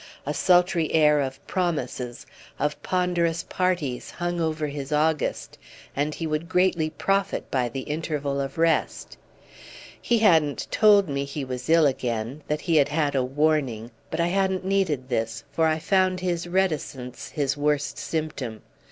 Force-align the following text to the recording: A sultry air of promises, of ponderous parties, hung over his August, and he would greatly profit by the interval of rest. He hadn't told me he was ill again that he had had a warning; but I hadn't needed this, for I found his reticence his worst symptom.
A 0.25 0.33
sultry 0.33 0.91
air 0.93 1.19
of 1.21 1.45
promises, 1.45 2.25
of 2.57 2.81
ponderous 2.81 3.43
parties, 3.43 4.09
hung 4.09 4.41
over 4.41 4.65
his 4.65 4.91
August, 4.91 5.59
and 5.95 6.15
he 6.15 6.25
would 6.25 6.49
greatly 6.49 6.89
profit 6.89 7.51
by 7.51 7.69
the 7.69 7.81
interval 7.81 8.41
of 8.41 8.57
rest. 8.57 9.15
He 10.01 10.17
hadn't 10.17 10.67
told 10.71 11.07
me 11.07 11.23
he 11.23 11.45
was 11.45 11.69
ill 11.69 11.85
again 11.85 12.41
that 12.47 12.61
he 12.61 12.77
had 12.77 12.89
had 12.89 13.13
a 13.13 13.23
warning; 13.23 13.91
but 14.09 14.19
I 14.19 14.29
hadn't 14.29 14.65
needed 14.65 15.07
this, 15.07 15.43
for 15.51 15.67
I 15.67 15.77
found 15.77 16.19
his 16.19 16.47
reticence 16.47 17.29
his 17.29 17.55
worst 17.55 17.99
symptom. 17.99 18.63